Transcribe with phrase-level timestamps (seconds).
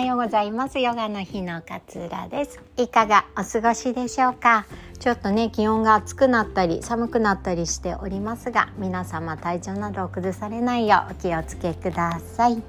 [0.00, 0.78] はようございます。
[0.78, 2.58] ヨガの日の勝浦です。
[2.78, 4.64] いかがお過ごしでしょうか？
[4.98, 12.62] ちょっとね気温が暑くなったり寒くなったりしておりますが皆様体調などを崩されないようお気をつけください。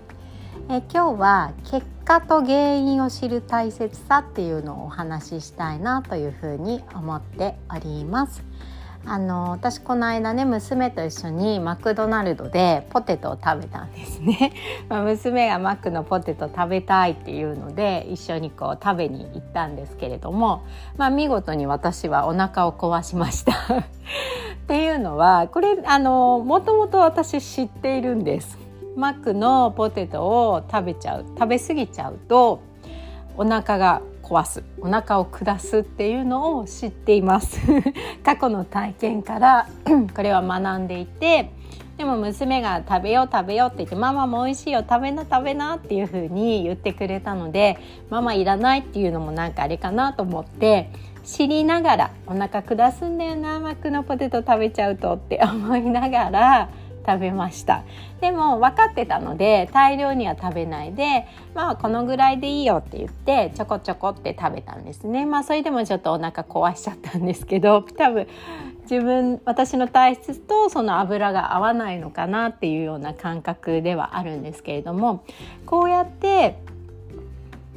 [0.70, 8.44] え今日は結果と原因を知る大切さっていうのをお話ししたいなというふうに思っております。
[9.06, 14.54] あの私この間ね娘と一緒にマクドナルドでポテトを食べたんですね、
[14.90, 20.62] まあ、娘がマックのポテト食べたいっていうので一緒にこう食べに行ったんですけれども、
[20.98, 23.54] まあ、見事に私はお腹を壊しました。
[23.74, 23.84] っ
[24.68, 28.58] ていうのはこれあのもともと私知っているんです。
[28.96, 32.60] マックのポテトを食べちゃう食べ過ぎちゃうと
[33.38, 37.60] お腹が壊すお腹を下すっていうのを知っています。
[38.24, 39.68] 過去の体験から。
[40.16, 41.52] これは学んでいて
[41.98, 47.78] でも娘が食べよう食べようって言ってママも美味しいよ食べな食べなっていう風に言ってくれたので
[48.10, 50.90] ママいらないっていうのもなんかあれかなと思って
[51.24, 56.70] 知りながらお腹下すんだよなマックのポテト食べちゃうとって思いながら
[57.06, 57.84] 食べました。
[58.20, 65.26] でも分かってたので大量には食べないでまあこのぐらいでいいよって言ってちょこちょこって食べたんですね。
[65.26, 68.28] まあそれでもちょっとお腹壊しちゃったんですけど 多分
[68.84, 75.24] 自分私の体質とその油が合わないのかなっていうような感覚ではあるんですけれども
[75.66, 76.58] こうやって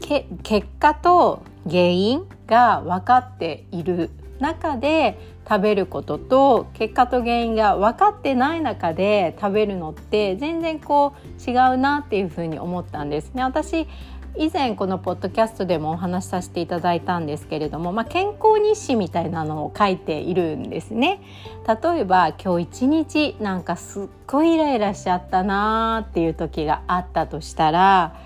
[0.00, 13.42] 結果と原因が分かっている中で食べることと結果と原因が分かってない中で食べるのって全然こう違うなっていうふうに思ったんですね。
[13.42, 13.86] 私
[14.36, 21.20] 以前このポッドキャストでもお話しさせていただいたんですけれども、まあ、健康日誌みたいなのを書いているんですね。
[21.68, 28.16] 例えば今日一日なんかすっごいイライラしちゃったなーっていう時があったとしたら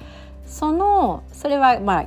[0.46, 2.06] そのそれはまあ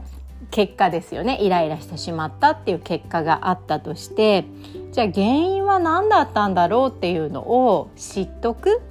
[0.51, 1.39] 結果ですよね。
[1.41, 4.45] イライラしてしまったっていう結果があったとして
[4.91, 8.81] じゃあ原因は何だったんだろうっていうのを知っとくっ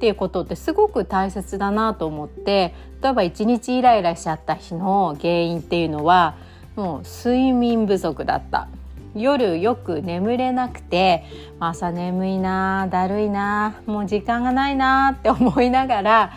[0.00, 6.36] ていうことってすごく大切だなと思って例えば一日イライラしちゃった日の原因っていうのは
[6.76, 8.68] もう睡眠不足だった。
[9.14, 11.24] 夜よく眠れなくて
[11.60, 16.32] 朝眠いなだるいなもう時間がないなって思いながら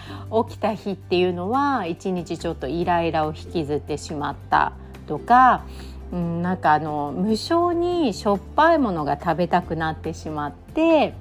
[0.48, 4.74] 起きた日っていうのは一日ちょっとイライラを引きずってしまった
[5.08, 5.64] とか
[6.12, 11.14] うん、なんかあの無性にしょっぱいものが食べたくなってしまって、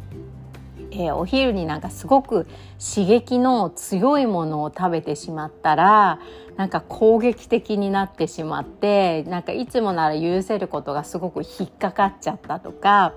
[0.90, 2.46] えー、お昼になんかすごく
[2.78, 6.20] 刺激の強いものを食べてしまったら
[6.56, 13.12] なんか攻撃的になってしまってなんかいつもなら許せることがすごく引っかかっちゃったとか。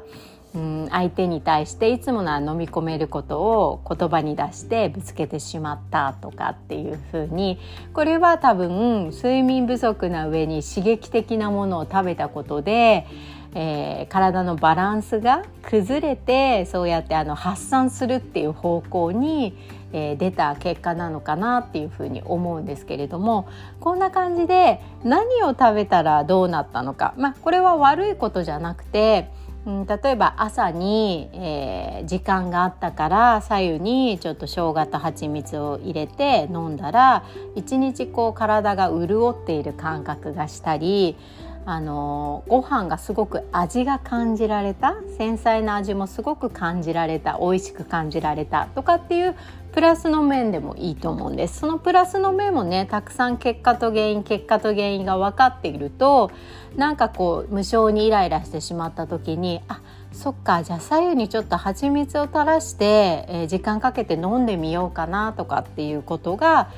[0.55, 7.59] うん、相手に対していつもなら飲み込めることを言葉に出してぶつけてしまったとかっていうふうに
[7.93, 13.05] これは多分睡眠不足な上に刺激的なものを食べたことで、
[13.59, 19.57] えー、体のバランスが崩れてそうやってあの発散するっていう方向に、
[19.93, 29.31] えー、出た結果なのかなっていうふうに思うんですけれどもこんな感じで何を食べたらどうなったのか、まあ、これは悪いことじゃなくて
[29.65, 37.25] うん、例えば朝に、えー、時間があったから左右にちょっと生姜と蜂蜜を入れて飲んだら
[37.55, 41.17] 一日こう体が潤っている感覚がしたり
[41.69, 49.35] あのご飯がすごく味が感じられた繊細な味もすごく感じられた美味しく感じられたとかっていう
[49.73, 51.59] プラスの面でもいいと思うんです。
[51.59, 56.31] そのプラスの面もねたくさん結果と原因結果と原因が分かっていると
[56.77, 59.81] なんかこう無性にイライラしてしまった時にあ
[60.13, 66.69] そっかじゃあ左右にちょっと蜂蜜を垂らして、えー、時間かけて飲んでみようかなとかっていうことが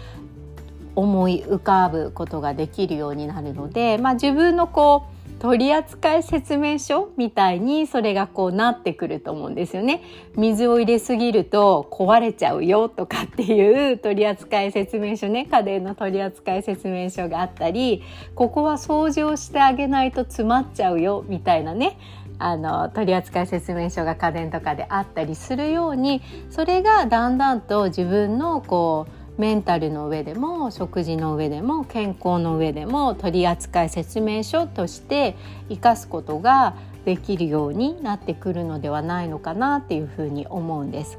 [0.99, 10.03] 思い浮かぶことができるようになるので、まあ、自分のこう取扱説明書みたいにそれがこうなってくると思うんですよね。
[10.35, 18.03] 水を入れすぎると壊れちゃうよとかっていう 取扱説明書ね家電の取扱説明書があったり
[18.35, 21.97] ここは掃除をしてあげないと詰まっちゃうよみたいなね
[22.37, 35.37] あの取扱説明書が家電とかであったりするようにそれがだんだんと自分のこうメンタルの上でも食事の上でも健康の上でも取扱説明書として
[35.69, 36.75] 生かすことが
[37.05, 41.17] できるようになってくるのではないのかなっていうふうに思うんです。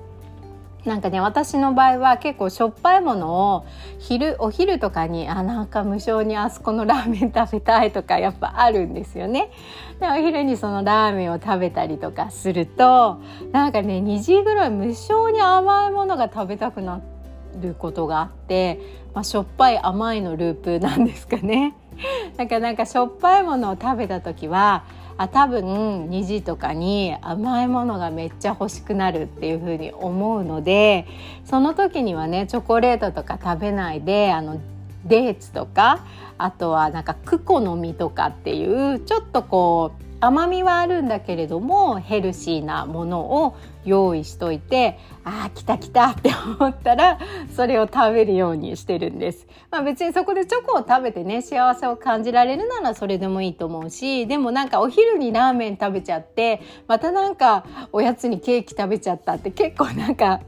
[0.85, 3.67] なんかね私の場合は結構しょっぱいものを
[3.99, 9.51] 昼お昼とかにあなんか無性にあそこのラーメン食べたいとかやっぱあるんですよね。
[9.99, 13.19] でお昼にそのラーメンを食べたりとかすると
[13.53, 17.20] なんかね2時ぐらい無性に甘いものが食べたくなって。
[17.61, 18.81] ることがあって、
[19.14, 21.75] まあ、しょっぱい甘いのループなんですかね。
[22.37, 24.85] だかなんかしょっぱいものを食べた時は
[25.19, 31.06] あ多分2時とかに甘いものがめっちゃ欲しくなるっていう風に思うので
[31.44, 34.58] その時にはねチョコレートとか食べないであの
[35.05, 36.06] デーツとか
[36.38, 47.19] あとはなんかクコの実とかっていうちょっとこう甘みはあるんだけれどもヘルシーなものを用意しといてああ来た来たって思ったら
[47.55, 49.47] それを食べるようにしてるんです。
[49.71, 60.41] まあ別にそこでチョコを食べてね幸せを感じられるならそれでもいいと思うしでもなんかお昼にラーメン食べちゃってまたなんかおやつにケーキ食べちゃったって結構なんか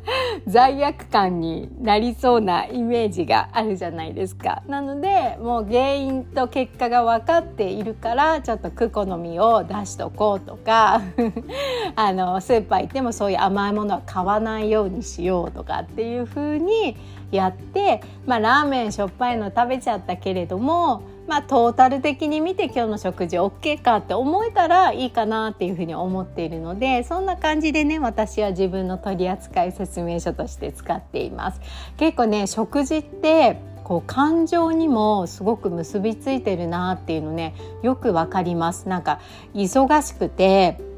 [0.46, 4.62] 罪悪感になりそうなイメージがあるじゃないですか。
[4.66, 11.02] なのでもう原因と結果が分かっているからちょっとクコの実を出しとこうとか
[11.94, 16.96] あのスーパー行ってもそういう甘いものは買わないようにしようとかっていう風に
[17.30, 31.60] やって、まあ、ラーメンしょっぱいの食べちゃったけれども、まあ、トータル的に見て今日の食事 OK かって思えたらいいかなっていうふうに思っているのでそんな感じでね私は自分の取扱説明書として使っています。
[31.98, 39.20] 結構ね食事ってこう感情にもすごく結びついてるなっていうのねよくわかりますなんか
[39.54, 40.91] 忙しくて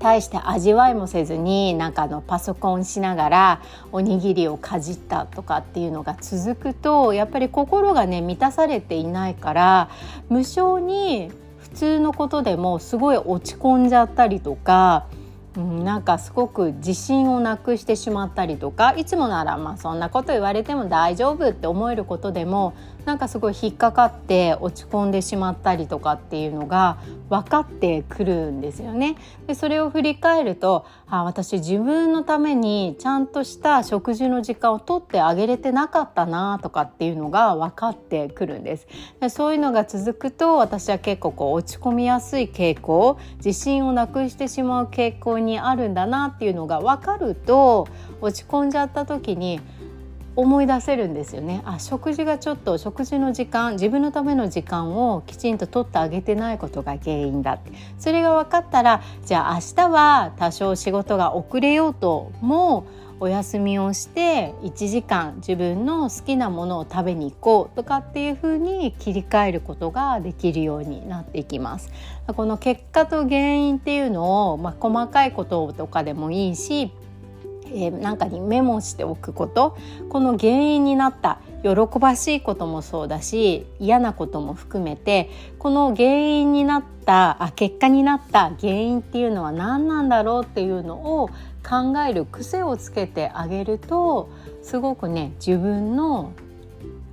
[0.00, 3.62] 大して味わいもせずになんかあのパソコンしながら
[3.92, 9.90] おにぎりをかじったとかっていうのが続くとやっぱり心がね満たされていないから
[10.30, 15.06] 無性に普通のことでもすごい落ち込んじゃったりとか
[15.56, 22.74] うん、なんかすごく自信をなくしてしまったりとかいつもならまあそんなこと言われても大丈夫って思えることでも
[23.04, 26.98] なんかすごい引っかかって落ち込んでしまったりとかっていうのが
[27.28, 29.16] 分かってくるんですよね。
[29.46, 38.86] でそれを振り返るとあ私自分のためにちゃんとした食事の時間を取ってあげれてなかったなとかっていうのが分かってくるんです。
[39.20, 47.88] でそういうのが続くと私は結構こう落ち込みやすい傾向自信をなくしてしまう傾向にあるんだなっていうのが分かると
[48.20, 49.60] 落ち込んじゃった時に
[50.36, 62.86] 思い出せるんですよねあ食事がちょっと食事の時間自分のための時間をきちんと取ってあげてないことが原因だってそれが分かったらじゃあ明日は多少仕事が遅れようとも
[63.22, 71.92] お休みをして1時間自分の好きなものを食べに行こうとかっていう風に切り替えることができるようになっていきます。
[72.26, 76.90] この結果と原因っていうのを、まあ、細かいこととかでもいいし
[77.72, 79.76] えー、なんかにメモしておくこと。
[80.08, 85.28] この原因になった喜ばしいこともそうだし嫌なことも含めて
[85.58, 91.28] この原因になったあ結果になった原因っていうのは何なんだろうっていうのを
[91.62, 94.30] 考える癖をつけてあげると
[94.62, 96.32] すごくね自分の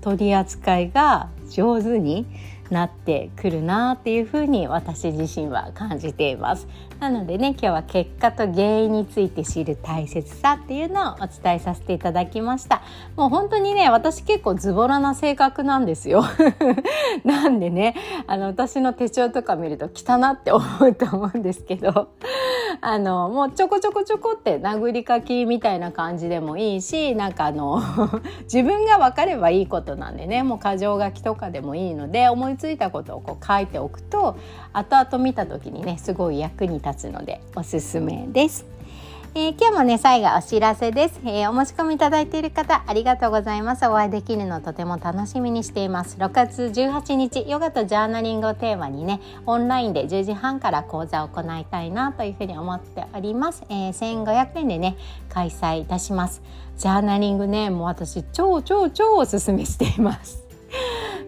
[0.02, 2.26] 取り扱いが上手に
[2.70, 6.68] なってくるなっていうふうに私自身は感じています。
[7.00, 12.82] なのでね今日は結果と原因について知る大切さっていうのをお伝えさせていただきました。
[13.16, 16.24] もう本当にね私結構ズボラな性格なんですよ。
[17.24, 22.10] なんでねあの私の手帳とか見ると汚って思うと思うんですけど。
[22.82, 27.82] あのもうちょこちょこちょこって殴り書きみたいな感じでもいいしなんかあの
[28.44, 34.38] 自分が分かればいいことなんでねもう箇条書きとかでもいいので思いついたことをこう書いておくと
[34.74, 38.77] 後々見た時にねすごい役に立つのでおすすめです。
[39.36, 43.86] えー、今日もね最後お知らせです、えー、お申し込みいただいている方ありがとうございます。
[43.88, 46.18] お会いできるのとても楽しみにしています。
[46.18, 54.98] 6月18日ヨガとジャーナリングをテーマにねオンラインで10時半から講座を行いたいなというふうに思っております、えー、1500円でね
[55.30, 56.42] 開催いたします。
[56.78, 60.47] ジャーナリングねもう私超超超おすすめしています。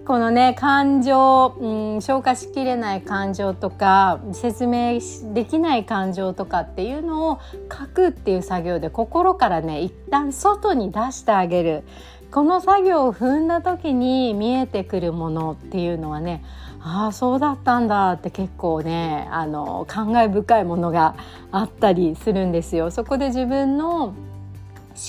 [0.10, 5.00] このね感情、うん、消化しきれない感情とか説明
[5.36, 7.40] できない感情とかっていうのを
[7.72, 11.84] 書くっていう作業で心からね一旦外に出してあげる
[12.32, 16.44] この作業を踏んだ時に見えてくるものっていうのはね
[16.82, 21.18] ああそうだったんだって結構ねあの感慨深いものが
[21.52, 22.90] あったりするんですよ。
[22.90, 24.16] そこで自分の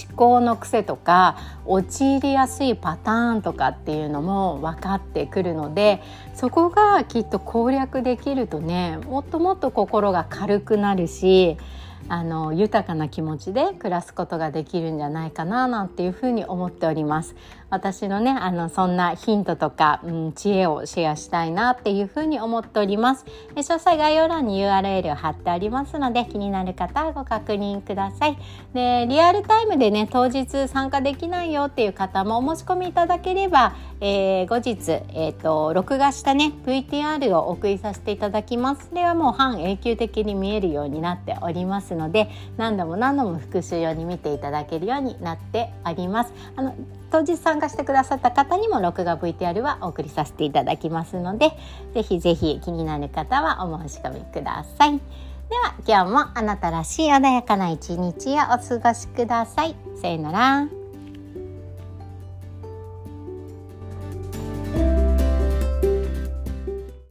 [0.07, 6.01] 思考の癖とか陥りやすいパターンとかっていうのも分かってくるので
[6.35, 11.57] そこがきっと攻略できるとねもっともっと心が軽くなるし
[12.09, 17.37] あの豊かな気持ちで暮らすことができるんじゃないかななんていうふうに思っております。
[17.71, 23.25] 私のねあのそんなヒントとか、うん、知恵をシェアしたいなっていうふうに思っております。
[23.55, 28.39] 詳細概要欄に URL を貼ってありますので気になる方はご確認ください。
[28.75, 38.89] でリアルタイムでね当日参加できないよっていう方もお申し込みいただければ、えー、後日、えーと、録画したね VTR をお送りさせていただきます。
[38.89, 46.33] それはもう半永久的に見えるようになっておりますので何度も何度も復習用に見ていただけるようになっております。
[46.57, 46.75] あの
[47.11, 51.51] 当日参加してくださった方にも録画 VTR はお送りさせていただきますので
[51.95, 55.01] ぜひぜひ気になる方はお申し込みください。
[55.51, 59.75] では今日もあなたらしい穏やかな一日をお過ごしください。
[60.01, 60.80] さよなら。